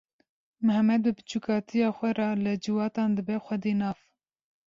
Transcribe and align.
Mihemed 0.65 1.03
bi 1.05 1.11
biçûkatiya 1.17 1.89
xwe 1.97 2.09
re 2.17 2.27
li 2.43 2.53
civatan 2.63 3.09
dibe 3.17 3.35
xwedî 3.45 3.73
nav. 3.81 3.97